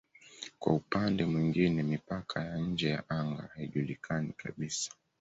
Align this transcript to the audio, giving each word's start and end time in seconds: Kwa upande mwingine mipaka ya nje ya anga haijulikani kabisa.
Kwa 0.59 0.73
upande 0.75 1.25
mwingine 1.25 1.83
mipaka 1.83 2.43
ya 2.45 2.57
nje 2.57 2.89
ya 2.89 3.09
anga 3.09 3.49
haijulikani 3.55 4.33
kabisa. 4.33 4.91